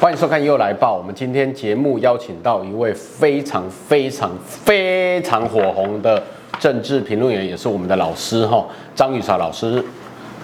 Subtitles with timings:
[0.00, 0.94] 欢迎收看《又来报》。
[0.96, 6.22] 我们今天节目邀请到一位非常非常非常火红的
[6.58, 9.84] 政治评论员，也是我们的老师哈，张宇韶老师。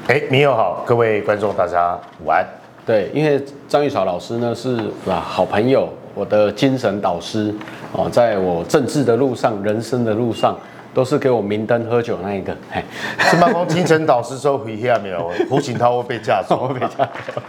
[0.09, 2.47] 哎，你好，各位观众，大家午安。
[2.85, 4.77] 对，因为张宇韶老师呢是
[5.08, 7.51] 啊好朋友，我的精神导师
[7.93, 10.54] 哦，在我政治的路上、人生的路上。
[10.97, 12.83] 都是给我明灯喝酒那一个，嘿，
[13.19, 13.51] 是吗？
[13.53, 15.30] 讲清晨导师说回下没有？
[15.47, 17.42] 胡锦涛会被架走， 会被架走。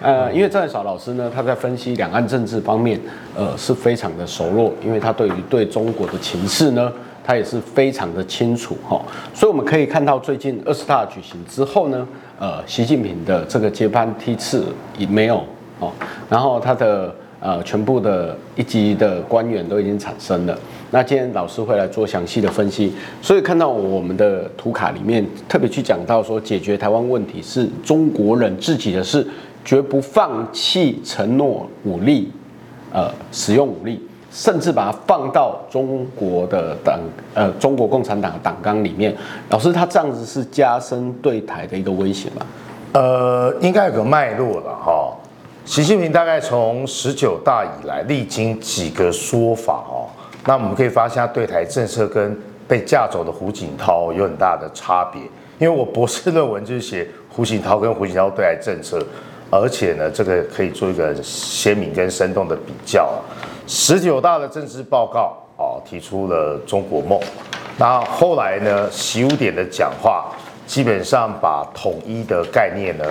[0.00, 2.98] 呃，因为张宇韶老师呢，他在分析两岸政治方面，
[3.36, 6.90] 呃，是非常的熟络，因为他对于对中国的情势呢，
[7.22, 8.98] 他也是非常的清楚哈。
[9.34, 14.64] 所以我们可以看到，最近二十大举行之后呢，呃，习近平的这个接班梯次
[14.96, 15.44] 也没有
[15.80, 15.92] 哦，
[16.30, 17.14] 然后他的。
[17.40, 20.58] 呃，全部的一级的官员都已经产生了。
[20.94, 29.26] 那今天老师会来做详细的分析，所以看到我们的图卡里面特别去讲到说，解决台湾问题是中国人自己的事，
[29.64, 32.30] 绝不放弃承诺武力，
[32.92, 37.00] 呃，使用武力，甚至把它放到中国的党，
[37.34, 39.12] 呃，中国共产党的党纲里面。
[39.50, 42.46] 老师，他这样子是加深对台的一个威胁吗？
[42.92, 45.12] 呃，应该有个脉络了哈。
[45.64, 50.06] 习近平大概从十九大以来，历经几个说法哦，
[50.46, 52.36] 那我们可以发现对台政策跟
[52.68, 55.22] 被架走的胡锦涛有很大的差别。
[55.58, 59.04] 因为我博士论文就是写胡锦涛跟胡锦涛对台政策，
[59.50, 63.08] 而且呢，这个可以做一个鲜明跟生动的比较。
[63.66, 67.20] 十九大的政治报告哦，提出了中国梦，
[67.78, 70.26] 那后来呢，习五点的讲话
[70.66, 73.04] 基本上把统一的概念呢。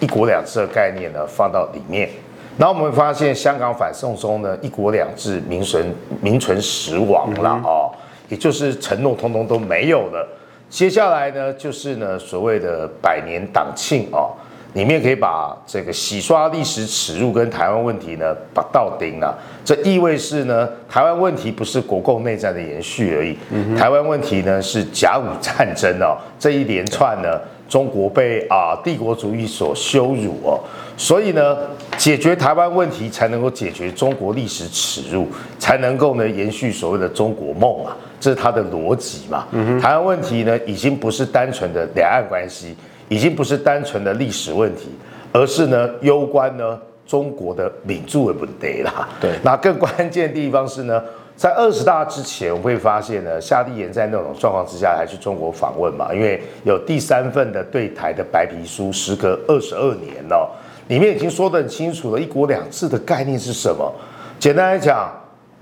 [0.00, 2.10] 一国两制的概念呢，放到里面，
[2.58, 7.90] 然后我们会发现香港反送中呢，一国两制名存名存实亡了哦，
[8.28, 10.28] 也就是承诺通通都没有了。
[10.68, 14.30] 接下来呢，就是呢所谓的百年党庆哦，
[14.74, 19.36] 里面可以把这个洗刷历史耻辱跟台湾问题呢把到顶了。
[19.64, 23.36] 这意味是呢，台湾问题不是国共内战的延续而已，
[23.78, 27.40] 台湾问题呢是甲午战争哦，这一连串呢。
[27.72, 30.60] 中国被啊帝国主义所羞辱哦，
[30.94, 31.56] 所以呢，
[31.96, 35.26] 解决台湾问题才能够解决中国历史耻辱，
[35.58, 39.46] 才能够呢延续所谓的中国梦啊，这是他的逻辑嘛。
[39.80, 42.76] 台湾问题呢，已经不是单纯的两岸关系，
[43.08, 44.90] 已经不是单纯的历史问题，
[45.32, 49.08] 而是呢攸关呢中国的民主的问题啦。
[49.18, 51.02] 对，那更关键的地方是呢。
[51.42, 56.14] 在二十大之前，我们会发现呢，夏立言在那种状况之下还去中国访问嘛？
[56.14, 60.48] 因为有第三份的对台的白皮书，时隔二十二年了，
[60.86, 63.92] 里面已经说得很清楚了，一国两制的概念是什么？
[64.38, 65.12] 简单来讲，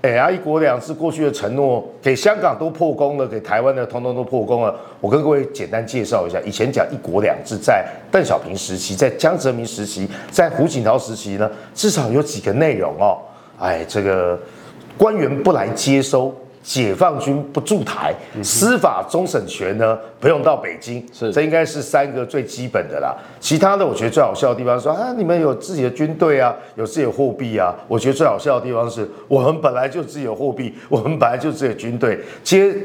[0.03, 4.75] 哎呀，一国两制过去的承诺给香港都破功了，给台湾的通通都破功了。
[4.99, 13.17] 我跟各位简单介绍一下，以前讲一国两制，在邓小平时期，在江泽民时期，在胡锦涛时期呢，至少有几个内容哦。
[13.57, 14.37] 哎，这个。
[14.97, 18.13] 官员不来接收，解放军不驻台，
[18.43, 23.15] 司法终审权呢不用到北京，是这应该是三个最基本的啦。
[23.39, 27.73] 其他的我觉得最好笑的地方是说啊，你们有自己的军队啊，有自己的货币啊。
[27.87, 32.75] 我觉得最好笑的地方是我们本来就自己的货币， 我们本来就自己的军队，接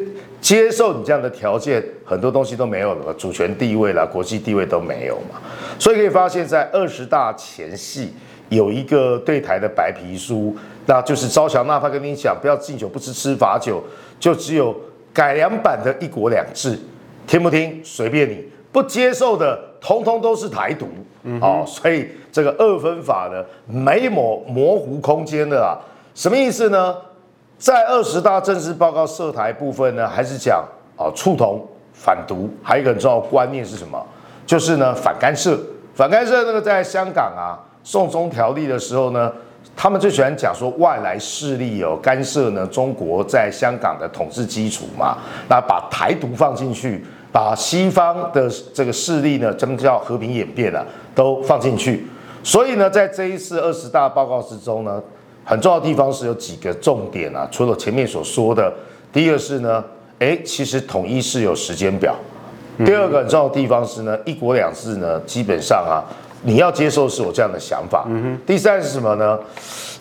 [0.40, 5.38] 接受你这样的条件，很多东西都没有了，主权地位啦，国际地位都没有嘛。
[5.78, 8.10] 所以可以发现，在二十大前夕
[8.48, 10.56] 有一个对台的白皮书。
[10.88, 13.82] 那就是招降，哪怕跟你讲不要敬酒不吃吃罚酒，
[14.20, 14.72] 就只有
[15.12, 16.78] 改良版的一国两制，
[17.26, 17.80] 听不听？
[17.84, 20.86] 随便你，不接受的通通都是台独，
[21.24, 25.76] 嗯、哦，所以这个二分法呢没模模糊空间的啦，
[26.14, 26.94] 什么意思呢？
[27.58, 30.64] 在二十大政治报告涉台部分呢，还是讲
[30.96, 34.00] 啊促统反独，还有一个很重要的观念是什么？
[34.46, 35.58] 就是呢反干涉，
[35.94, 39.32] 反干涉那个在香港啊送中条例的时候呢。
[39.74, 45.18] 他们最喜欢讲说外来势力有干涉呢，中国在香港的统治基础嘛，
[45.48, 50.84] 那把台独放进去，把西方的这个势力呢，什么叫和平演变啊，
[51.14, 52.06] 都放进去。
[52.42, 55.02] 所以呢，在这一次二十大报告之中呢，
[55.44, 57.46] 很重要的地方是有几个重点啊。
[57.50, 58.72] 除了前面所说的，
[59.12, 59.84] 第一个是呢，
[60.20, 62.14] 诶，其实统一是有时间表。
[62.84, 66.00] 第二个很重要的地方是呢，一国两制呢，基本上啊。
[66.46, 68.06] 你要接受是我这样的想法。
[68.08, 68.38] 嗯哼。
[68.46, 69.38] 第三是什么呢？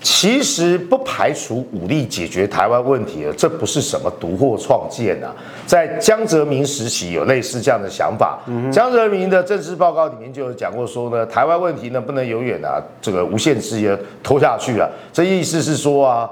[0.02, 5.34] 其实不排除武力解决台湾问题的，这不是什么独货创建啊。
[5.66, 8.40] 在江泽民时期有类似这样的想法。
[8.72, 14.88] 江泽民的政治报告里面就有讲过说呢，台湾问题呢不能永远啊这个无限制的拖下去啊。
[15.12, 16.30] 这意思是说啊，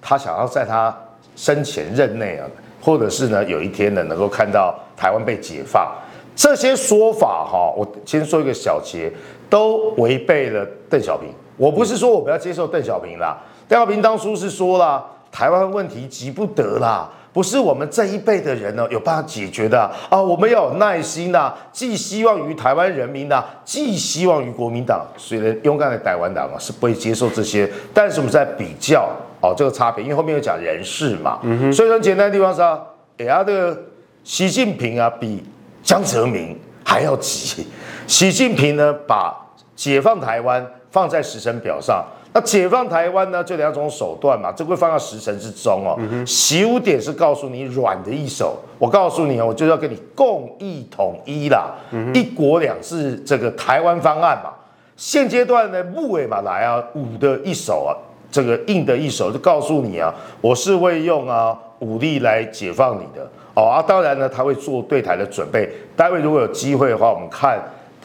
[0.00, 0.96] 他想要在他
[1.34, 2.46] 生前任内啊，
[2.80, 5.92] 或者是呢有一天呢能够看到台湾被解放。
[6.36, 9.10] 这些说法哈，我先说一个小结。
[9.48, 13.38] 都违背了邓小平我不是说我们要接受邓小平啦，
[13.68, 15.00] 邓小平当初是说啦，
[15.30, 17.08] 台湾问题急不得啦。
[17.32, 20.20] 不是我们这一辈的人呢有办法解决的啊，啊！
[20.20, 25.06] 我们要有耐心呐，寄希望于台湾人民呐，寄希望于国民党。
[25.16, 29.08] 虽然勇敢的台湾党啊是不会接受这些，但是我们在比较
[29.40, 32.82] 哦这个差别，因为后面有讲人事嘛，嗯哼，所以很简单的地方是啊，
[33.18, 33.80] 哎呀，这个
[34.24, 35.44] 习近平啊比
[35.86, 37.64] 江泽民还要急。
[38.08, 39.32] 习近平呢把
[39.76, 42.04] 解放台湾放在时程表上。
[42.32, 45.96] 那解放台湾呢，就两种手段嘛，这会放到时辰之中哦。
[46.26, 51.70] 习五点是告诉你软的一手，我告诉你哦，我就要跟你共议统一啦，
[52.12, 54.50] 一国两制这个台湾方案嘛。
[54.96, 57.96] 现阶段呢，木尾嘛来啊，武的一手啊，
[58.30, 60.12] 这个硬的一手就告诉你啊，
[60.42, 65.68] 我是会用啊武力来解放你的哦啊，当然呢，他会做对台的准备。
[65.96, 67.58] 待会如果有机会的话，我们看。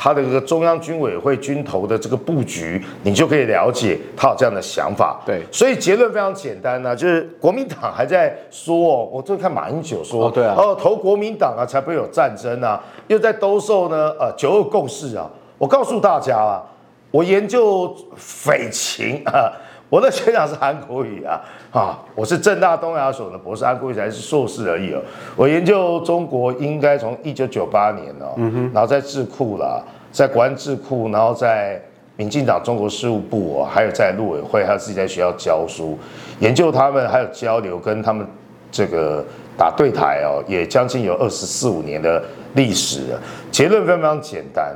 [0.04, 5.22] 他的这个中央军委会军头的这个布局，你就可以了解他有这样的想法。
[5.24, 15.30] 对，所以结论非常简单呢、啊，就是国民党还在说，我最近看马英九说，哦，对啊，哦，投国民党啊，才不会有战争啊，又在兜售呢，呃，九二共识啊。
[15.60, 16.64] 我告诉大家啊，
[17.12, 19.54] 我研究匪情啊。
[19.88, 21.42] 我的学长是韩国语啊，
[21.72, 25.02] 啊，我是正大东亚所的博士，安国瑜才是硕士而已哦。
[25.38, 29.82] 我研究中国应该从一九九八年哦，嗯哼，然后在智库啦，
[30.12, 31.82] 在国安智库，然后在
[32.18, 35.98] 民进党中国事务部哦，还有在陆委会，还有自己在学校教书，
[36.40, 38.28] 研究他们，还有交流，跟他们
[38.70, 39.24] 这个
[39.58, 42.22] 打对台哦，也将近有二十四五年的
[42.56, 43.22] 历史了。
[43.50, 44.76] 结论非常非常简单，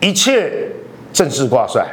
[0.00, 0.68] 一切
[1.12, 1.86] 政治挂帅。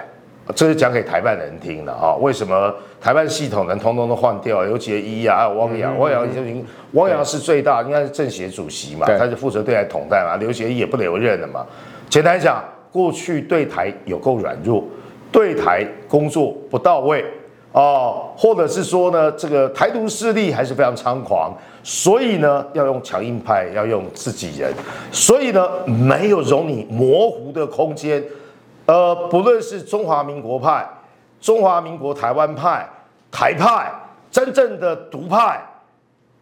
[0.55, 2.15] 这是讲给台湾人听的啊！
[2.15, 4.65] 为什么台湾系统能通通都换掉？
[4.65, 10.37] 尤其一啊，还有汪洋，汪洋已经，汪洋是最大，应该是政协主席嘛，他是负责对台统战嘛。
[10.37, 11.65] 刘结一也不留任了嘛。
[12.09, 14.83] 简单讲，过去对台有够软弱，
[15.31, 17.25] 对台工作不到位
[17.73, 21.53] 哦，或者是说呢，这个台独势力还是非常猖狂，
[21.83, 24.73] 所以呢，要用强硬派，要用自己人，
[25.11, 28.23] 所以呢，没有容你模糊的空间。
[28.87, 30.87] 呃，不论是中华民国派、
[31.39, 32.87] 中华民国台湾派、
[33.29, 33.91] 台派，
[34.31, 35.61] 真正的独派，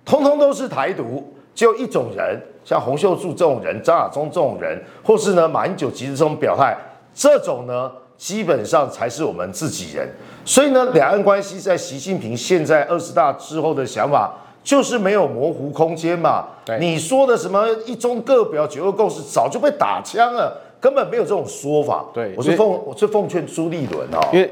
[0.05, 1.33] 通通都是台独。
[1.55, 6.77] 只有一种人，像洪秀柱这种人、张亚中这种人，或是呢马英九急着这种表态，
[7.13, 10.07] 这种呢基本上才是我们自己人。
[10.43, 14.33] 所以呢，两岸关系在习近平现在二十大之后的想法，
[14.63, 16.45] 就是没有模糊空间嘛。
[16.65, 20.61] 对你说的什么一中各表、九二共识，早就被打枪了。
[20.85, 22.05] 根本没有这种说法。
[22.13, 24.47] 对，我是奉我是奉劝朱立伦哦，因为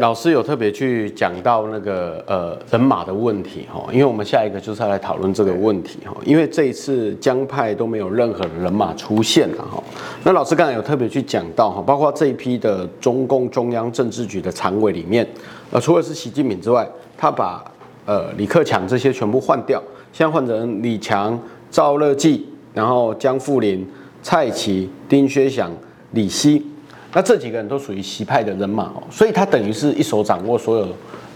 [0.00, 9.82] 老师有特别去讲到那个呃人马的问题哈，因为我们下一个就是要来讨论这个问题哈，因为这一次江派都没有任何的人马出现了哈。
[10.24, 15.26] 那老师刚才有特别去讲到哈，包括这一批的中共中央政治局的常委里面，
[15.70, 16.86] 呃，除了是习近平之外，
[17.16, 17.64] 他把
[18.04, 19.82] 呃李克强这些全部换掉，
[20.12, 23.88] 现在换成李强、赵乐际，然后江富林。
[24.22, 25.70] 蔡奇、丁薛祥、
[26.12, 26.66] 李希，
[27.12, 30.86] 那这几个人都属于习派的人马哦，所以他等于是一手掌握所有，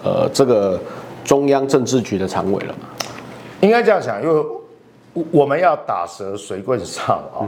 [0.03, 0.81] 呃，这个
[1.25, 2.89] 中央政治局的常委了嘛？
[3.61, 4.45] 应该这样想，因为
[5.31, 7.47] 我们要打蛇随棍上啊。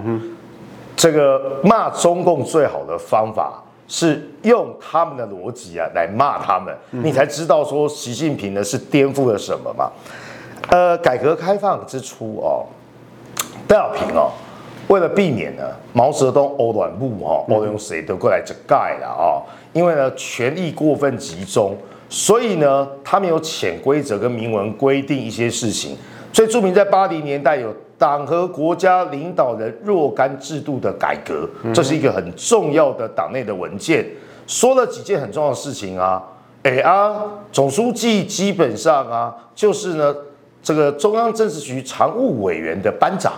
[0.97, 9.91] 这个骂中共最好的方法是用他们的逻辑啊来骂他们，嗯、你才知道说习近平呢是颠覆了什么嘛？
[10.71, 12.65] 呃，改革开放之初哦，
[13.67, 14.31] 邓小平哦。
[14.89, 15.63] 为了避免呢，
[15.93, 19.41] 毛泽东欧软木哈，欧用谁都过来遮盖了啊？
[19.73, 21.75] 因为呢，权力过分集中，
[22.11, 25.97] 所以呢，他们有潜规则跟明文规定一些事情。
[26.33, 34.05] 最著名在八零年代有党和国家领导人若干制度的改革，这是一个很重要的党内的文件，
[34.47, 36.23] 说了几件很重要的事情啊。
[36.63, 40.15] 哎啊，总书记基本上啊，就是呢，
[40.63, 43.33] 这个中央政治局常务委员的班长。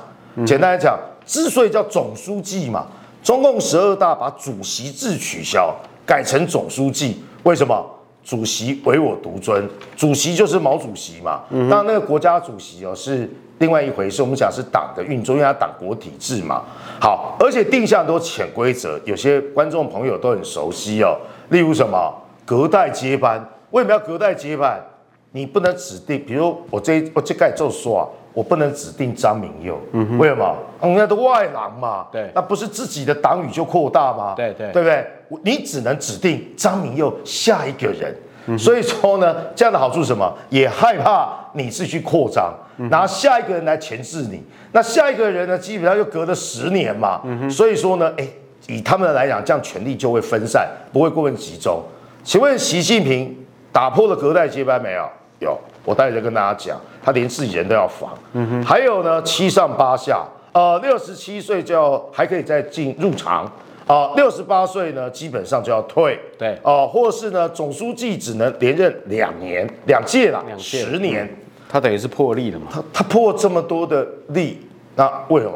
[0.44, 0.98] 简单来讲。
[1.26, 2.86] 之所以叫总书记嘛，
[3.22, 5.74] 中共十二大把主席制取消，
[6.06, 7.84] 改成总书记，为什么？
[8.24, 11.42] 主席唯我独尊，主席就是毛主席嘛。
[11.50, 16.64] 嗯，当然那个国家主席哦是另外一回事，我们讲是党的运作，因为它党国体制嘛。
[17.00, 21.16] 好，而且定下很多潜规则，有些观众朋友都很熟悉哦。
[21.50, 22.12] 例如什么
[22.44, 23.48] 隔代接班？
[23.70, 24.84] 为什么要隔代接班？
[25.30, 28.04] 你不能指定，比如我这我这盖就说啊。
[28.36, 29.80] 我不能指定张明佑，
[30.18, 30.54] 为什么？
[30.82, 34.34] 人家的外郎嘛，对，那不是自己的党羽就扩大吗？
[34.36, 35.06] 对对，对不对？
[35.42, 38.14] 你只能指定张明佑下一个人，
[38.44, 40.30] 嗯、所以说呢，这样的好处是什么？
[40.50, 42.52] 也害怕你是去扩张，
[42.90, 48.28] 拿下一个人来钳制你，那下一个人呢，基本上就隔了十年嘛，所以说呢，哎，
[48.68, 51.82] 以他们来讲，这样权力就会分散，不会过分集中。
[52.22, 53.34] 请问习近平
[53.72, 55.08] 打破了隔代接班没有？
[55.38, 58.12] 有，我待会再跟大家讲，他连自己人都要防。
[58.34, 63.44] 嗯哼，还有呢，七上八下，呃，六十七岁就要还可以再进入场，
[63.86, 66.20] 啊、呃，六十八岁呢基本上就要退。
[66.36, 71.36] 对，哦、呃，或是呢总书记只能连任两年，两届了，十年，嗯、
[71.68, 72.66] 他等于是破例了嘛？
[72.70, 74.66] 他他破这么多的例，
[74.96, 75.52] 那为什么？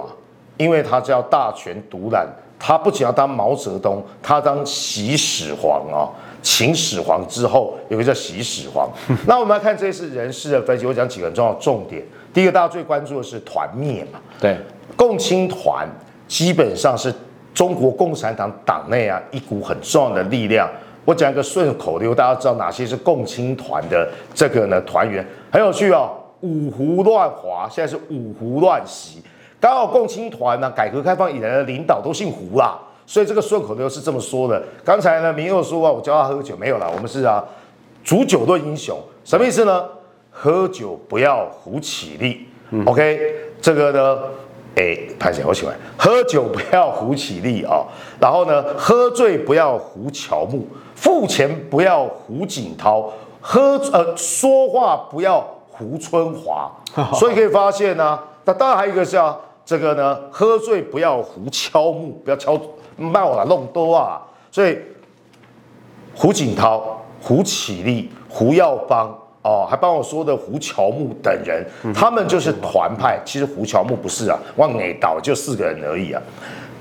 [0.56, 6.04] 因为他叫大权独揽，他不仅要当毛泽东，他当习始皇啊，
[6.42, 8.90] 秦始皇之后有个叫习始皇。
[9.26, 12.02] 那我们来看这次人事的分析，我讲几个很重要的重点。
[12.32, 14.20] 第一个，大家最关注的是团灭嘛？
[14.40, 14.56] 对，
[14.96, 15.88] 共青团
[16.28, 17.12] 基本上是
[17.52, 20.70] 中国共产党党内啊一股很重要的力量。
[21.04, 25.26] 我讲一个顺口溜，大家知道哪些是共青团的这个呢团员？
[25.50, 29.22] 很有趣哦，五胡乱华，现在是五胡乱习。
[29.58, 32.78] 刚好共青团呢，改革开放以来的领导都姓胡啦，
[33.10, 34.62] 所以这个顺口溜是这么说的。
[34.84, 37.44] 刚才呢，明祐说啊，我教他喝酒没有了，我们是啊，
[38.04, 39.84] 煮酒论英雄，什么意思呢？
[40.30, 43.18] 喝酒不要胡起立、嗯、，OK，
[43.60, 44.18] 这个呢，
[44.76, 47.82] 哎，潘姐，我喜欢喝酒不要胡起立啊，
[48.20, 50.64] 然后呢，喝醉不要胡乔木，
[50.94, 56.70] 付钱不要胡锦涛，喝呃说话不要胡春华，
[57.18, 59.36] 所以可以发现呢、啊，那当然还有一个是啊。
[59.62, 62.60] 这个呢，喝醉不要胡敲木，不要敲
[63.12, 64.20] 闹了弄多啊。
[64.50, 64.78] 所以
[66.14, 71.64] 胡锦涛、胡启立、胡耀邦哦，还帮我说的胡乔木等人，
[71.94, 73.18] 他们就是团派。
[73.24, 76.22] 其实胡乔木不是啊，往内倒就四个人而已啊。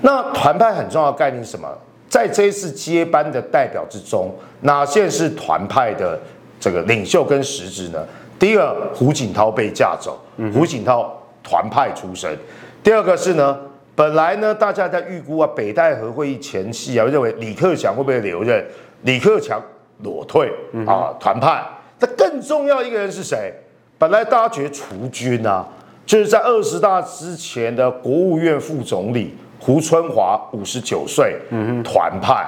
[0.02, 1.68] 那团派很重要的概念是什么？
[2.08, 6.18] 在这一次接班的代表之中，哪些是团派的
[6.58, 8.04] 这个领袖跟实质呢？
[8.36, 10.18] 第一个，胡锦涛被架走，
[10.52, 12.36] 胡锦涛团派出身。
[12.82, 13.56] 第二个是呢，
[14.00, 18.64] 本来呢，大家在预估啊，北戴河会议前夕啊，认为李克强会不会留任？
[19.02, 19.62] 李克强
[19.98, 20.50] 裸退
[20.86, 21.62] 啊，团派。
[21.98, 23.52] 那更重要一个人是谁？
[23.98, 25.68] 本来大家觉得除军啊，
[26.06, 32.42] 就是在二十大之前的国务院副总理胡春华，五十九岁，嗯，团派。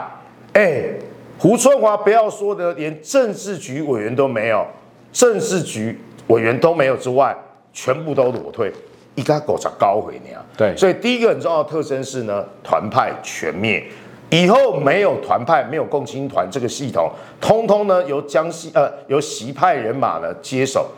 [0.54, 0.84] 哎，
[1.38, 4.66] 胡春华不要说的，连政治局委员都没有，
[5.12, 7.36] 政治局委员都没有之外，
[7.74, 8.72] 全部都裸退。
[9.14, 10.42] 一个狗才高回你啊！
[10.56, 13.84] 对，所以第一个很重要的特征是呢，团派全灭，
[14.30, 20.88] 以后没有团派，没有共青团这个系统，通通呢由江西呃由习派人马呢接手。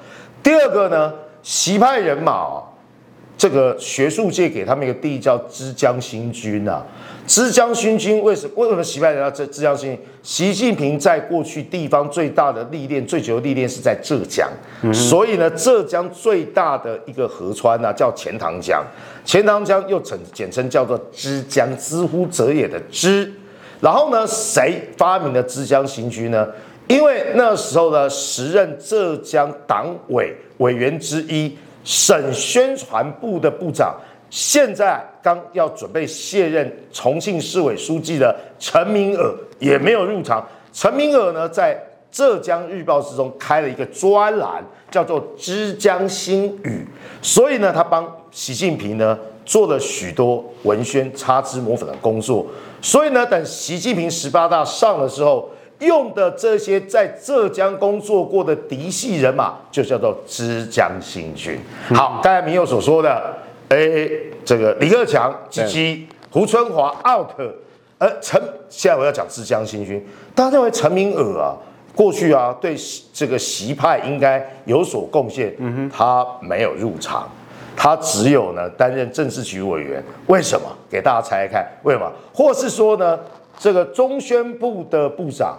[0.42, 2.62] 第二个呢，习派人马啊，
[3.36, 6.84] 这个学术界给他们一个定义叫“枝江新军”啊。
[7.26, 8.52] 枝江新军为什么？
[8.56, 9.98] 为什么习派人要这枝江新军？
[10.22, 14.48] 习近平在过去地方最大的历练、最久的历练是在浙江，
[14.82, 18.84] 嗯、所以呢，浙江最大的一个河川呢、啊、叫钱塘江，
[19.24, 23.32] 钱塘江又简简称叫做枝江，之乎者也的枝。
[23.80, 26.46] 然后呢，谁发明了枝江新军呢？
[26.88, 33.94] 因为那时候呢，时任浙江党委委员之一、省宣传部的部长。
[34.30, 40.44] 现在刚要准备卸任重庆市委书记的陈敏尔也没有入场。
[40.72, 46.84] 陈敏尔呢，在浙江日报之中开了一个专栏，叫做《枝江新语》，
[47.22, 52.44] 所以呢，他帮习近平呢做了许多文宣、擦脂抹粉的工作。
[52.82, 55.48] 所以呢，等习近平十八大上的时候，
[55.84, 61.58] 用的这些在浙江工作过的嫡系人马，就叫做枝江新军。
[61.94, 63.34] 好，刚才铭祐所说的。
[63.70, 63.76] 哎，
[64.44, 67.28] 这个李克强及其胡春华 out，
[67.96, 71.56] 呃，陈现在我要讲枝江新军，大家认为陈明尔啊，
[71.94, 72.76] 过去啊对
[73.12, 77.26] 这个习派应该有所贡献，嗯哼，他没有入场，
[77.74, 80.66] 他只有呢担任政治局委员，为什么？
[80.90, 82.12] 给大家猜猜看，为什么？
[82.34, 83.18] 或是说呢，
[83.58, 85.56] 这个中宣部的部长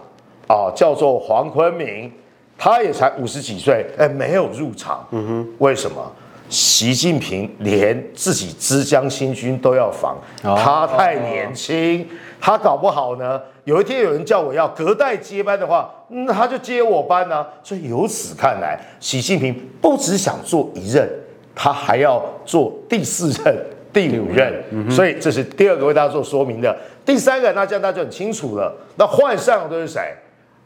[0.47, 2.11] 啊叫做黄坤明，
[2.57, 6.11] 他也才五十几岁，哎，没有入场，嗯哼，为什么？
[6.47, 12.07] 习近平连自己枝江新军都要防，他太年轻，
[12.39, 13.41] 他搞不好呢。
[13.63, 17.43] 有一天有人叫我要隔代接班的话，那他就接我班呢。
[17.63, 21.09] 所以由此看来，习近平不只想做一任，
[21.55, 24.63] 他还要做第四任、第五任。
[24.87, 26.77] 所以这是第二个为大家做说明的。
[27.03, 28.71] 第三个，那这样大家就很清楚了。
[28.97, 30.13] 那换上的都是谁？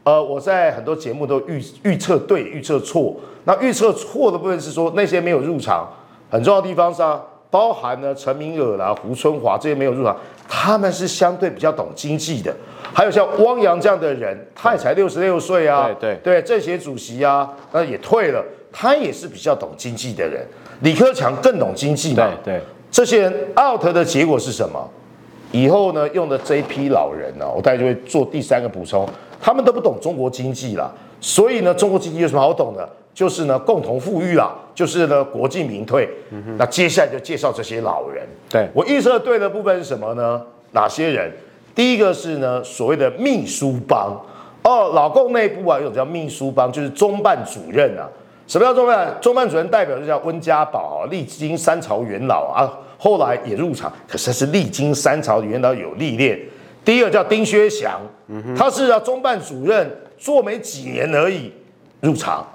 [0.02, 3.14] 呃，我在很多节目都预预测对，预测错。
[3.44, 5.88] 那预测错的部分是说那些没有入场，
[6.30, 10.16] 很重要的地方是啊包含呢陈明尔啦、胡春华这些没有入场，
[10.48, 12.54] 他们是相对比较懂经济的。
[12.92, 20.44] 还有像汪洋这样的人，他也才六十六岁啊，对对对，政协主席啊，那也退了，他也是比较懂经济的人。
[20.80, 24.90] 李克强更懂经济嘛，对对，这些人 out 的结果是什么？
[25.52, 29.08] 以后呢用的这一批老人呢，我大概就会做第三个补充，
[29.40, 30.90] 他们都不懂中国经济啦，
[31.20, 32.88] 所以呢，中国经济有什么好懂的？
[33.12, 36.08] 就是呢，共同富裕啦，就是呢，国进民退。
[36.30, 38.24] 嗯、哼那接下来就介绍这些老人。
[38.48, 40.40] 对，我预测对的部分是什么呢？
[40.70, 41.30] 哪些人？
[41.74, 44.16] 第一个是呢，所谓的秘书帮
[44.62, 48.08] 哦，老共内部啊有种叫秘书帮，就是中办主任啊。
[48.46, 49.16] 什么叫中办？
[49.20, 52.70] 中办主任代表就叫温家宝啊，历经三朝元老啊，
[53.02, 56.38] 后来也入场，可是他是历经三朝元老有历练。
[56.84, 61.50] 第一个叫丁薛祥，嗯、他是啊中办主任，做没几年而已
[62.02, 62.46] 入场。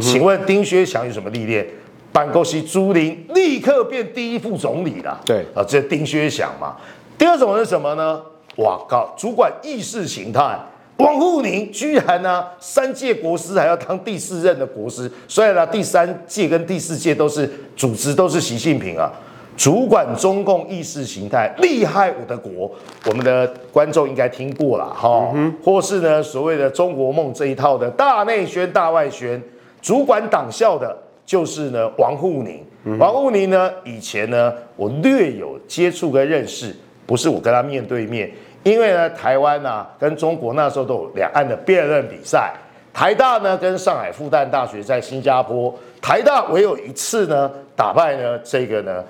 [0.00, 1.66] 请问丁薛祥有什么历练？
[2.12, 5.20] 办公室朱林立刻变第一副总理了。
[5.24, 6.76] 对啊，这是丁薛祥嘛。
[7.18, 8.22] 第二种是什么呢？
[8.56, 10.56] 哇靠，主管意识形态，
[10.98, 19.10] 王沪宁居然呢、啊、三届国师还要当第四任的国师，所以呢第三届跟第四届都是组织都是习近平啊。
[19.60, 22.72] 主管中共意识形态，厉害我的国，
[23.04, 29.38] 我们的观众应该听过了哈，嗯、或是呢所谓的中国梦这一套的大内宣大外宣。
[29.82, 32.64] 主管党校的，就是呢王沪宁。
[32.84, 36.74] 嗯、王沪宁呢，以前呢，我略有接触跟认识，
[37.04, 42.54] 不是我跟他面对面，因为呢，台湾啊跟中国那时候都有两岸的辩论比赛，
[42.92, 49.04] 台大呢跟上海复旦大学在新加坡，台大唯有一次呢打败呢这个呢，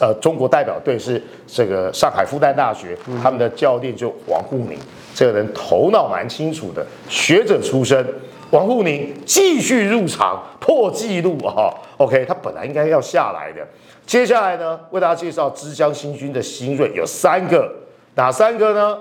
[0.00, 4.78] 呃，中国代表队是这个上海复旦大学，嗯、他们的教练就王沪宁，
[5.14, 8.04] 这个人头脑蛮清楚的，学者出身。
[8.50, 13.64] 王沪宁继续入场破纪录哈！OK，他本来应该要下来的。
[14.04, 17.72] 接下来呢，为大家介绍之江新军的新锐有三个，
[18.16, 18.98] 哪三个呢？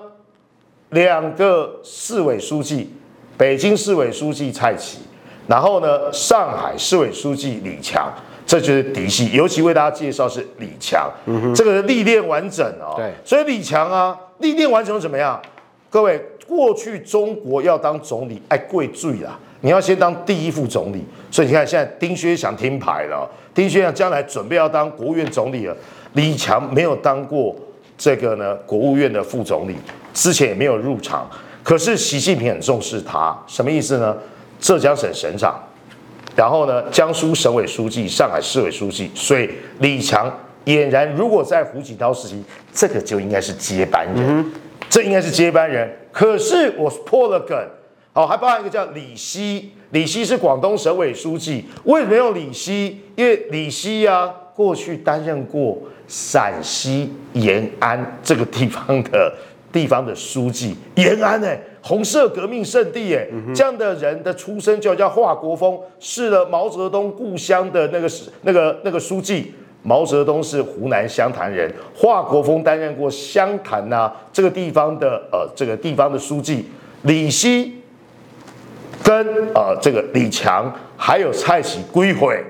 [0.90, 2.94] 两个市委书记，
[3.40, 5.00] 北京市委书记蔡奇，
[5.48, 8.14] 然后呢，上海市委书记李强，
[8.46, 9.32] 这就是嫡系。
[9.32, 11.10] 尤其为大家介绍是李强，
[11.56, 12.96] 这个历练完整哦。
[12.98, 15.42] 对，所以李强啊，历练完整怎么样？
[15.90, 16.22] 各位。
[16.50, 21.06] 过去中国要当总理，爱跪罪啦，你要先当第一副总理。
[21.30, 25.78] 所以你看，现在丁薛祥听牌了，丁薛祥将来准备要当国务院总理了。
[26.14, 27.56] 李强没有当过
[27.96, 29.76] 这个呢，国务院的副总理，
[30.12, 31.30] 之前也没有入场。
[31.64, 34.16] 可是习近平很重视他，什么意思呢？
[34.60, 35.58] 浙江省省长，
[36.36, 40.32] 然后呢，江苏省委书记、上海市委书记，所以李强
[40.66, 42.44] 俨然，如果在胡锦涛时期，
[42.74, 44.16] 这个就应该是接班人。
[44.18, 44.52] 嗯
[44.90, 47.56] 这应该是接班人，可是我破了梗，
[48.12, 53.00] 好，还包含一个叫李希，李希是广东省委书记，为什么用李希？
[53.16, 59.32] 因为李希啊，过去担任过陕西延安这个地方的
[59.72, 68.10] 地方的书记，延安哎，红色革命圣地哎，嗯、这样的人的出身就叫华国锋，是了毛泽东故乡的那个
[68.42, 69.54] 那个那个书记。
[69.82, 76.66] 毛泽东是湖南湘潭人，华国锋担任过湘潭呐、啊、这个地方的呃这个地方的书记，
[77.04, 77.82] 李希
[79.02, 82.44] 跟呃这个李强还有蔡奇归回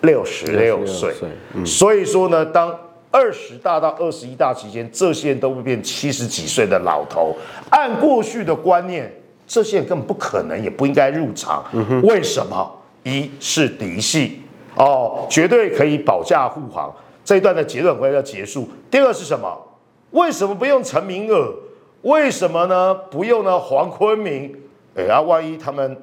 [0.00, 1.12] 六十六岁，
[1.54, 2.74] 嗯、所以说呢，当
[3.12, 7.36] 二十大到二十一大期间，这些人都会变七十几岁的老头。
[7.70, 9.12] 按过去的观念，
[9.46, 11.62] 这些人根本不可能，也不应该入场。
[11.72, 12.68] 嗯、为什么？
[13.04, 14.40] 一是嫡系。
[14.76, 16.90] 哦，绝对可以保驾护航。
[17.24, 18.66] 这一段的结论会要结束。
[18.90, 19.56] 第二是什么？
[20.12, 21.52] 为什么不用陈明尔？
[22.02, 22.94] 为什么呢？
[23.10, 23.58] 不用呢？
[23.58, 24.56] 黄坤明？
[24.96, 25.96] 哎呀，万一他们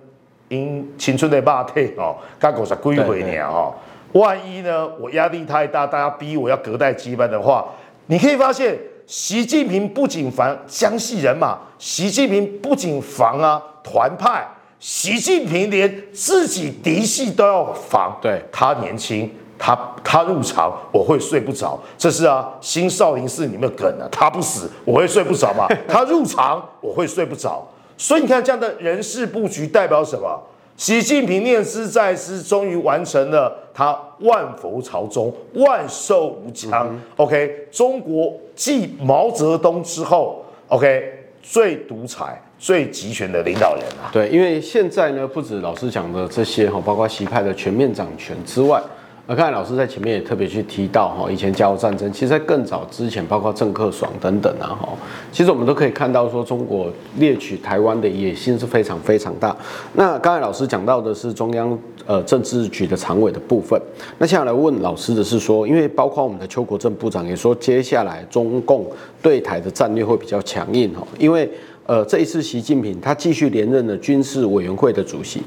[0.48, 3.50] 因青春的霸退哦，刚狗才归回你啊！
[3.50, 3.74] 哦，
[4.14, 4.88] 万一呢？
[5.00, 7.66] 我压力太大，大家逼我要隔代接班的话，
[8.08, 14.48] 你可以发现，习近平不仅防江西人马，习近平不仅防啊团派。
[14.80, 27.68] 习近平连自己嫡系都要防，对，他年轻，他他入场我会睡不着，这是啊，新少林寺里面梗啊，他不死我会睡不着嘛， 他入场我会睡不着，
[27.98, 30.42] 所以你看这样的人事布局代表什么？
[30.80, 36.88] 习近平念兹在兹，终于完成了他万佛朝宗、万寿无疆。
[36.90, 41.14] 嗯、OK，中国继毛泽东之后，OK
[41.44, 42.42] 最独裁。
[42.58, 48.82] 最集权的领导人啊，对，因为现在呢，不止老师讲的这些哈，包括习派的全面掌权之外，
[49.30, 54.90] 那，刚才老师在前面也特别去提到哈，以前甲午战争，其实在更早之前，包括郑克爽等等啊哈，
[55.32, 59.56] 其实我们都可以看到说，中国猎取台湾的野心是非常非常大。
[59.94, 63.80] 那刚才老师讲到的是中央呃政治局的常委的部分，
[64.18, 68.88] 那接下来问老师的是说，因为包括我们的邱国正部长也说，接下来中共
[69.22, 71.48] 对台的战略会比较强硬哈，因为。
[71.90, 75.42] 呃，这一次习近平他继续连任了军事委员会的主席。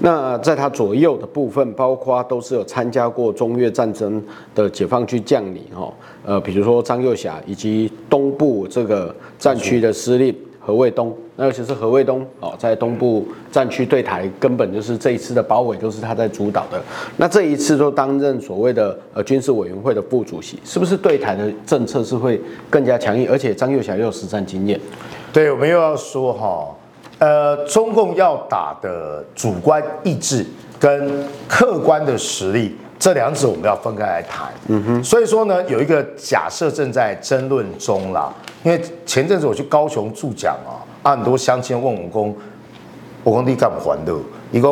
[0.00, 4.20] 那在他左右的部分，包括都是有参加过中越战争
[4.56, 5.94] 的解放军将领哈，
[6.26, 11.16] 呃，比如说张又侠以及东部这个战区的司令何卫东。
[11.36, 16.82] 那尤其是何卫东哦，在东部战区对台，根本就是这一次的包围都是他在主导的。
[17.16, 23.28] 那这一次都担任所谓的呃军事委员会的副主席，是不是对台的政策是会更加强硬？
[23.30, 24.80] 而且张又侠又有实战经验。
[25.34, 26.68] 对，我们又要说哈，
[27.18, 30.46] 呃，中共要打的主观意志
[30.78, 34.52] 跟客观的实力，这两者我们要分开来谈。
[34.68, 35.02] 嗯哼。
[35.02, 38.32] 所以说呢，有一个假设正在争论中啦。
[38.62, 40.78] 因为前阵子我去高雄助讲啊。
[41.02, 42.32] 很多乡亲问我公，
[43.24, 44.22] 我讲你干不还路？
[44.52, 44.70] 伊讲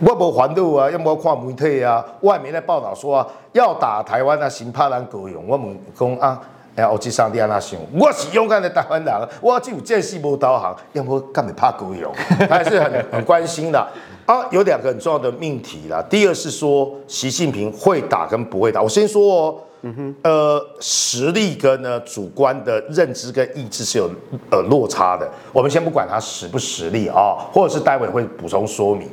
[0.00, 5.44] 我无还路啊，要么看媒体啊，外媒在报道说啊，要打台湾啊，先怕咱高雄。
[5.46, 6.40] 我问讲啊，
[6.76, 12.12] 哎，欧吉桑蒂安那想，我是勇敢的台湾人，我只有见识无导航，要么干嘛怕高雄？
[12.48, 13.78] 他还是很很关心的
[14.26, 14.46] 啊。
[14.50, 18.80] 有两个很重要的命题啦，第二是说习近平会打跟不会打。
[18.80, 19.54] 我先说哦。
[19.82, 24.10] 嗯哼，呃，实力跟呢主观的认知跟意志是有
[24.50, 25.26] 呃落差的。
[25.54, 29.08] 我们先不管他实不实力啊、哦，或者是待会会补充说明。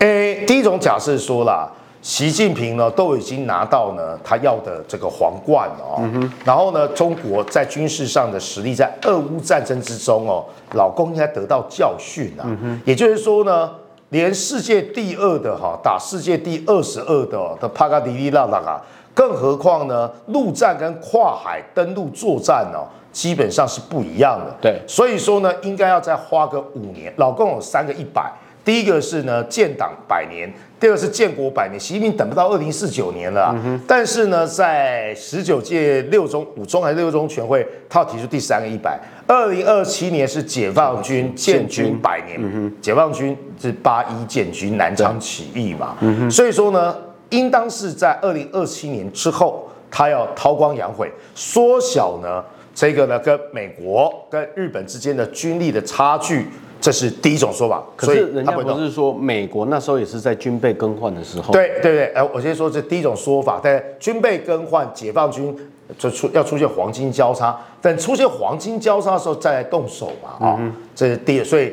[0.00, 1.66] 诶，第一种假设说啦，
[2.06, 12.46] 习近平呢都已经拿到呢他要的这个皇冠哦，嗯、然后呢中国在军事上的实力在俄乌战争之中哦，老公应该得到教训啊。
[12.46, 13.68] 嗯、也就是说呢，
[14.10, 18.80] 连世界第二的哈打世界第二十二的的帕卡迪利拉拉啊。
[19.12, 24.54] 更何况呢，陆战跟跨海登陆作战哦，基本上是不一样的。
[24.60, 27.12] 对，所以说呢，应该要再花个五年。
[27.16, 28.30] 老共有三个一百，
[28.66, 31.78] 第一个是呢建党百年，第二个是建国百年。
[31.78, 33.54] 习近平等不到二零四九年了，
[33.86, 39.00] 但是呢，在十九届六中五中还是六中全会，他要提出第三个一百。
[39.28, 45.96] 二零二七年是解放军建军百年，解放军是八一建军南昌起义嘛，
[46.28, 46.96] 所以说呢。
[47.30, 52.40] 应当是在二零二七年之后，他要韬光养晦，缩小呢
[52.72, 56.46] 这个呢跟美国跟日本之间的军力的差距，
[56.80, 57.82] 这是第一种说法。
[57.96, 61.52] 可是人家不是说美国那时候也是在军备更换的时候？
[61.52, 65.56] 对对对，哎，我先说这第一种说法，在军备更换，解放军
[65.98, 71.72] 就出要出现黄金交叉，等出现黄金交叉的时候再来动手嘛，啊、哦，嗯、这是第一，所以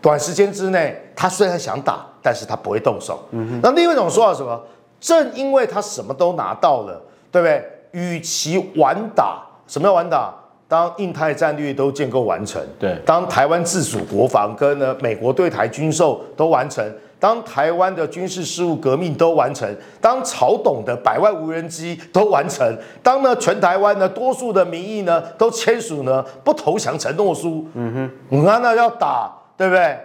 [0.00, 3.22] 短时间之内他虽然想打，但是他不会动手。
[3.62, 4.60] 那另外一种说法是什么？
[5.00, 7.62] 正因为他什么都拿到了，对不对？
[7.92, 10.34] 与其晚打，什么叫晚打？
[10.66, 16.84] 当印太战略都建构完成，对；当台湾自主国防跟呢美国对台军售都完成，
[17.20, 19.68] 当台湾的军事事务革命都完成，
[20.00, 22.66] 当曹董的百万无人机都完成，
[23.02, 29.98] 当呢全台湾呢多数的民意呢都签署呢不投降承诺书，嗯哼，你看那要打，对不对？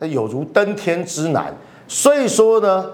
[0.00, 1.54] 那有如登天之难。
[1.86, 2.90] 所以说呢。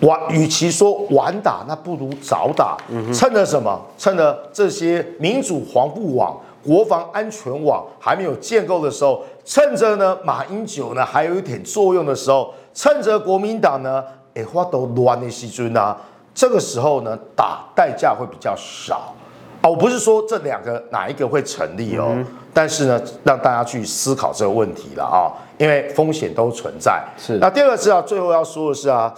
[0.00, 2.76] 晚，与其说晚打，那不如早打。
[3.12, 3.80] 趁着什么？
[3.96, 14.04] 趁着这些民主防护网、国防安全网还没有建构的时候，趁着呢马英九呢还有一点作用的时候，趁着国民党呢
[14.34, 15.96] 哎话都乱的细菌呢，
[16.34, 19.14] 这个时候呢打代价会比较少
[19.62, 19.70] 啊。
[19.70, 27.02] 我不是说这两个哪一个会成立哦，嗯、但是呢让大家去思考这个问题了啊，因为风险都存在。
[27.16, 27.38] 是。
[27.38, 29.14] 那第二个是啊，最后要说的是啊。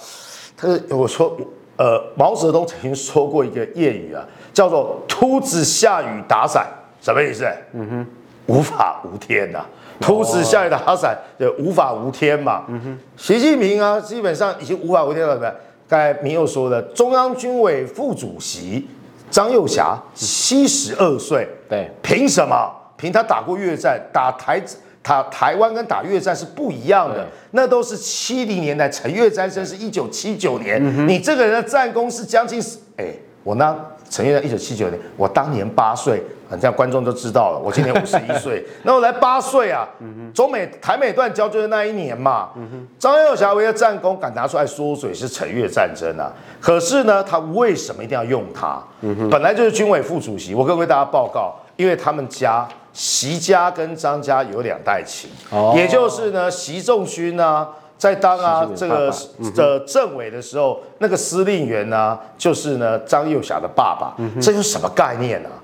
[0.57, 1.37] 他是我说，
[1.77, 6.67] 呃，毛泽东曾经说过一个谚语啊，叫做“秃子下雨打伞”，
[7.03, 7.47] 什么意思？
[7.75, 8.07] 嗯哼，
[8.47, 9.67] 无法无天呐、啊，
[10.01, 12.65] 秃子下雨打伞就无法无天嘛。
[12.69, 15.37] 嗯哼，习近平啊，基本上已经无法无天了。
[15.37, 15.53] 对不对？
[15.89, 18.89] 刚才明又说的，中央军委副主席
[19.31, 22.73] 张又侠七十二岁，对，凭什么？
[22.97, 24.59] 凭他打过越战，打台。
[25.07, 32.61] 他台湾跟打越战是不一样的，那都是七零年代，陈越战争是一九七九年，嗯、你这个人的战功是将近，
[32.97, 33.15] 哎，
[33.45, 33.77] 我呢，
[34.11, 39.89] 陈越战一九七九年，我当年八岁，这样观众都知道了，我今年五十一岁， 那我来八岁啊，
[40.35, 42.51] 中美台美断交就是那一年嘛，
[42.99, 48.83] 张耀侠为了战功敢拿出来说嘴是陈越战争啊，可是呢，他为什么一定要用他？
[49.03, 52.67] 嗯、本来就是军委副主席，我可以为大家报告，因为他们家。
[52.97, 59.13] 习家跟张家有两代情，哦、也就是呢，习仲勋呢，在当啊这个
[59.55, 64.17] 的政委的时候，那个司令员呢，就是呢张幼侠的爸爸。
[64.41, 65.61] 这是什么概念呢、啊？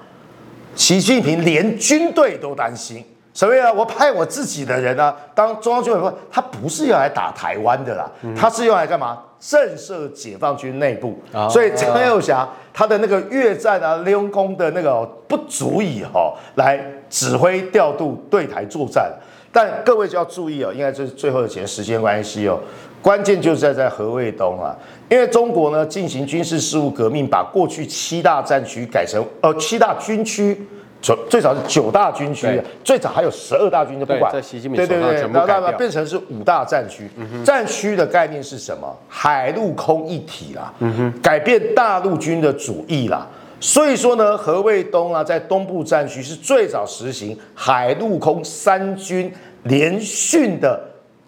[0.76, 3.72] 习近平连军队都担心，什么呀？
[3.72, 9.18] 我派我自己的人呢、啊，当中央军委，他不是要来打台湾的啦，嗯、他是用来干嘛？
[9.40, 11.18] 震慑解放军内部。
[11.32, 16.78] 哦、所以张幼侠他的那个越战啊、立功的那个不足以哈来。
[17.12, 19.12] 指挥调度对台作战。
[19.54, 22.58] 但各位就要注意哦，应该这是最后的节时间关系哦，
[23.02, 24.74] 关键就是在在何卫东啊，
[25.10, 30.58] 因为中国呢进行军事事务革命，把过去七大战区改成呃七大军区，
[31.02, 34.32] 最最早是九大军区，最早还有十二大军就不管，
[34.74, 37.10] 对对对，然后变成是五大战区，
[37.44, 38.96] 战区的概念是什么？
[39.06, 43.28] 海陆空一体啦，嗯、改变大陆军的主义啦。
[43.62, 50.78] 所以说呢，何卫东啊，在东部战区是最早实行海陆空三军联训的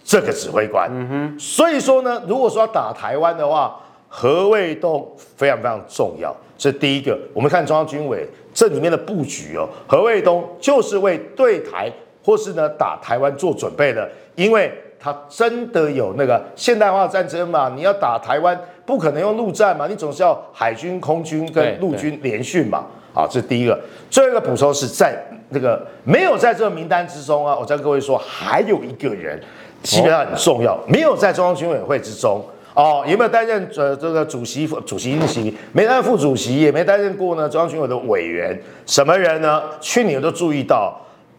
[0.02, 0.90] 这个指挥官。
[0.92, 1.38] 嗯哼。
[1.38, 6.34] 所以说呢，如果说要打台湾的话，何卫东非常非常重要。
[6.58, 11.88] 这第一个，我们看中央军委这里面的布局哦，何卫东就是为对台
[12.24, 14.72] 或是呢打台湾做准备的，因为
[15.04, 18.58] 他真的有那个现代化战争嘛，你要打台湾。
[18.86, 22.84] 不可能用陆战嘛，你总是要海军、空军跟陆军联训嘛。
[23.14, 23.78] 好，这是第一个。
[24.10, 25.14] 最后一个补充是在
[25.50, 29.40] 那个没有在这个名单之中啊，我再跟各位说，还有一个人
[29.82, 35.54] 基本上很重要，没有在中央军委会之中哦，有没有担任呃这个主席、主席任期？
[35.72, 38.58] 没担任副主席，也没担任过呢中央军委的委员。
[38.84, 39.62] 什么人呢？
[39.80, 40.94] 去年都注意到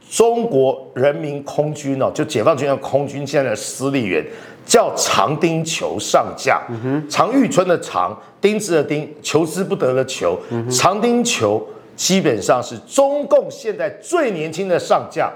[0.09, 4.25] 中国人民空军哦，就解放军的空军现在的司令员。
[4.65, 6.59] 叫长丁球上将，
[7.07, 10.35] 常玉春的长，丁字的丁，求之不得的求，
[10.71, 11.63] 长丁球
[11.95, 15.31] 基本上是中共现在最年轻的上将，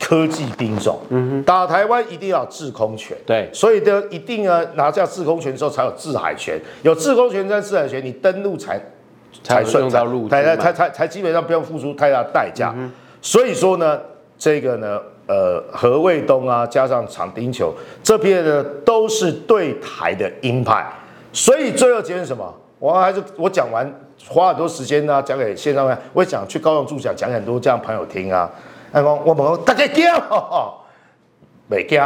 [0.00, 8.76] 科技兵种，嗯打台湾一定要制空权，对，所以的一定要拿下制空权之后才有制海权，有制空权在制海权，你登陆才
[9.44, 12.74] 才顺才才才才才基本上不用付出太大代价，
[13.24, 13.98] 所以说呢，
[14.38, 15.00] 这个呢。
[15.26, 20.86] 呃，何卫东啊，加上长丁球这边呢，都是对台的鹰派，
[21.32, 22.44] 所以最后结论什么？
[22.78, 23.90] 我还是我讲完，
[24.28, 28.50] 花很多时间呢、啊，讲给线上面，我也讲去高雄助讲，讲很多这样朋友听啊。
[28.92, 30.04] 他讲我们大家惊，
[31.68, 31.98] 没惊，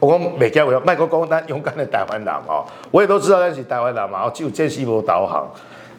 [0.00, 5.48] 我讲没惊，我要麦克讲咱勇敢的台湾人哦，我也都知道那是台湾人嘛，只有见识过导航。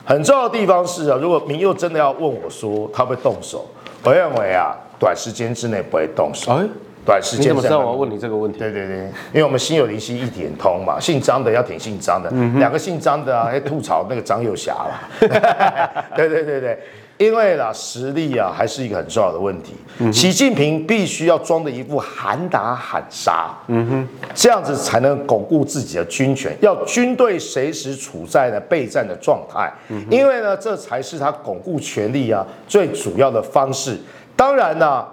[0.04, 3.66] 很重要的地方是啊，如果民佑真的要问我说他会动手，
[4.04, 4.76] 我认为啊。
[5.00, 6.54] 短时间之内不会动手。
[6.54, 6.66] 哎，
[7.06, 7.44] 短时间。
[7.44, 8.58] 你怎么知道我要问你这个问题？
[8.58, 8.98] 对对对，
[9.32, 16.04] 因为我们心有灵犀一点通嘛，姓张的要挺姓张的，两个姓张的啊，还吐槽那个张幼霞了。
[16.16, 16.80] 对对对对，
[17.18, 19.74] 因为啦，实力啊还是一个很重要的问题。
[20.00, 29.74] 嗯、习近平必须要装的一副喊打喊杀，嗯哼，这样子才能巩固自己的军权，要军队随时处在呢备战的状态。
[29.90, 33.98] 嗯、因为呢，这才是他巩固权力啊最主要的方式。
[34.36, 35.04] 当然呢，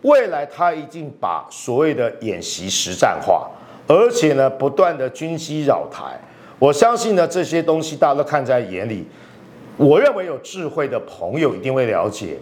[0.00, 3.46] 未来他一定把所谓的演习实战化，
[3.86, 6.18] 而且呢，不断的军机扰台。
[6.58, 9.06] 我相信呢，这些东西大家都看在眼里。
[9.80, 12.36] 我认为有智慧的朋友一定会了解。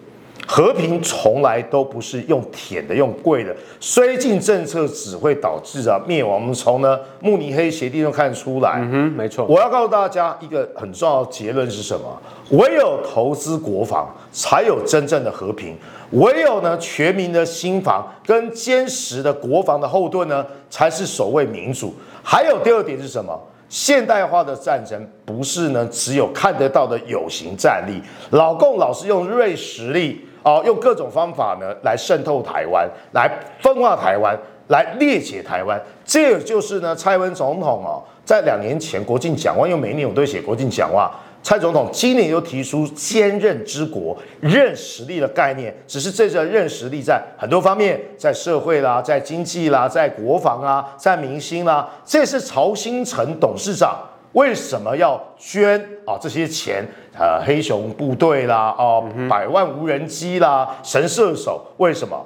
[0.50, 3.54] 和平从来都不是用舔的，用跪的。
[3.78, 6.34] 绥靖政策只会导致啊灭亡。
[6.36, 8.78] 我们从呢慕尼黑协定中看出来。
[8.78, 9.44] 嗯哼，没错。
[9.44, 12.18] 我要告诉大家一个很重要的结论是什么？
[12.52, 15.74] 唯有投资国防，才有真正的和平；
[16.12, 21.94] 唯有呢全民的心防跟坚实的国防的后盾呢，才是守卫民主。
[22.22, 23.38] 还有第二点是什么？
[23.68, 28.02] 现代化的战争不是呢只有看得到的有形战力。
[28.30, 30.24] 老共老是用锐实力。
[30.44, 33.28] 哦，用各种方法呢来渗透台湾，来
[33.60, 35.78] 分化台湾，来裂解台湾。
[36.06, 41.12] 这也就是呢，蔡文总统哦，在两年前国庆讲话，因为每一年我都会写国庆讲话，
[41.48, 45.74] 蔡总统今年又提出坚韧之国、任实力的概念。
[45.86, 53.98] 只是这个任实力在很多方面，在社会啦，在经济啦，在国防啊，在民心啦，这是曹兴诚董事长。
[54.32, 56.86] 为什么要捐啊这些钱？
[57.18, 62.22] 呃，黑熊部队啦，哦，百万无人机啦，神射手，为什么？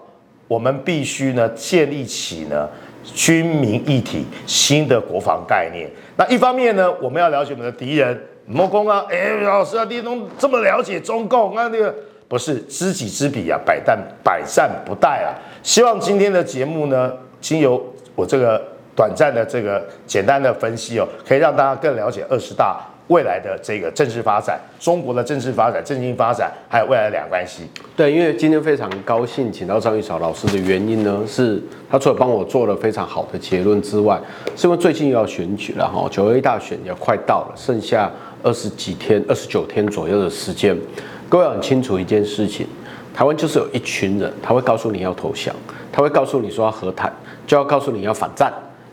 [0.49, 2.69] 我们必须呢建立起呢
[3.05, 5.89] 军民一体新的国防概念。
[6.17, 8.21] 那一方面呢，我们要了解我们的敌人。
[8.47, 11.55] 莫公啊，哎，老师啊，你怎么这么了解中共？
[11.55, 11.95] 那那个
[12.29, 15.35] 不是知己知彼啊，百战百战不殆啊。
[15.63, 17.83] 希望今天的节目呢，经由
[18.15, 18.63] 我这个。
[18.95, 22.79] 短暂的这个简单的分析哦，可以让大家更了解二十大
[23.13, 27.65] 未来的这个政治发展，中国的政治发展、政经发展，还有未来的两关系。
[27.95, 34.19] 对，因为今天非常高兴请到张宇韶老师的原因呢，是他除了帮我做了非常好的结论之外，
[34.57, 38.11] 是因为最近又要选举了哈，九月一大选也快到了，剩下
[38.43, 40.75] 二十几天、二十九天左右的时间。
[41.29, 42.67] 各位很清楚一件事情，
[43.15, 45.55] 台湾就是有一群人，他会告诉你要投降，
[45.93, 47.13] 他会告诉你说要和谈，
[47.47, 48.51] 就要告诉你要反战。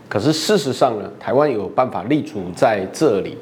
[0.10, 3.38] 可是事实上呢，台湾有办法立足在这里，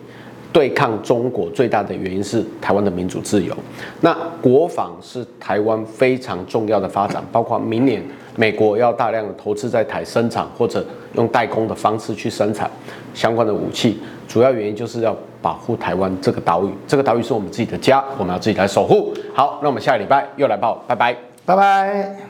[0.53, 3.55] 对抗中国最大的原因是台湾的民主自由。
[4.01, 8.01] 那国防是台湾非常重要的发展，包括明年
[8.35, 12.69] 美国要大量的投资在台生产，或者用代工的方式去生产
[13.13, 13.99] 相关的武器。
[14.27, 19.13] 主要原因就是要保护台湾这个岛屿，这个岛屿是我们自己的家，我们要自己来守护。
[19.33, 22.26] 好，那我们下个礼拜又来报，拜拜，拜拜。